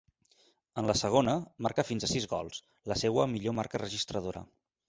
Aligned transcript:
En 0.81 0.89
la 0.91 0.95
segona, 1.01 1.35
marca 1.67 1.85
fins 1.91 2.07
a 2.07 2.11
sis 2.13 2.27
gols, 2.33 2.63
la 2.93 3.01
seua 3.05 3.29
millor 3.35 3.59
marca 3.63 3.83
registradora. 3.87 4.45